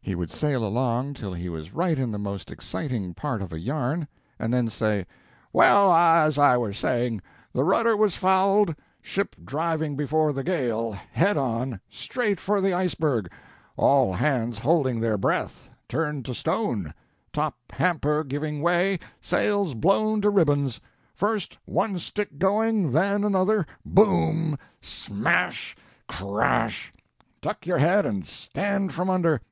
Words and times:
He 0.00 0.14
would 0.14 0.30
sail 0.30 0.64
along 0.64 1.12
till 1.12 1.34
he 1.34 1.50
was 1.50 1.74
right 1.74 1.98
in 1.98 2.10
the 2.10 2.18
most 2.18 2.50
exciting 2.50 3.12
part 3.12 3.42
of 3.42 3.52
a 3.52 3.60
yarn, 3.60 4.08
and 4.38 4.50
then 4.50 4.70
say, 4.70 5.04
"Well, 5.52 5.92
as 5.94 6.38
I 6.38 6.56
was 6.56 6.78
saying, 6.78 7.20
the 7.52 7.64
rudder 7.64 7.94
was 7.94 8.16
fouled, 8.16 8.74
ship 9.02 9.36
driving 9.44 9.94
before 9.94 10.32
the 10.32 10.42
gale, 10.42 10.92
head 11.12 11.36
on, 11.36 11.80
straight 11.90 12.40
for 12.40 12.62
the 12.62 12.72
iceberg, 12.72 13.30
all 13.76 14.14
hands 14.14 14.58
holding 14.60 15.00
their 15.00 15.18
breath, 15.18 15.68
turned 15.86 16.24
to 16.24 16.34
stone, 16.34 16.94
top 17.30 17.56
hamper 17.70 18.24
giving 18.24 18.62
'way, 18.62 18.98
sails 19.20 19.74
blown 19.74 20.22
to 20.22 20.30
ribbons, 20.30 20.80
first 21.14 21.58
one 21.66 21.98
stick 21.98 22.38
going, 22.38 22.92
then 22.92 23.22
another, 23.22 23.66
boom! 23.84 24.56
smash! 24.80 25.76
crash! 26.08 26.90
duck 27.42 27.66
your 27.66 27.76
head 27.76 28.06
and 28.06 28.26
stand 28.26 28.90
from 28.94 29.10
under! 29.10 29.42